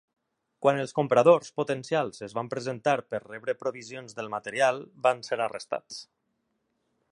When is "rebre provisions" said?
3.27-4.19